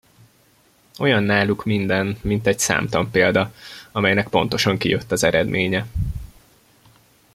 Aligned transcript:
Olyan 0.99 1.23
náluk 1.23 1.63
minden, 1.65 2.17
mint 2.21 2.47
egy 2.47 2.59
számtanpélda, 2.59 3.53
amelynek 3.91 4.27
pontosan 4.27 4.77
kijött 4.77 5.11
az 5.11 5.23
eredménye. 5.23 5.85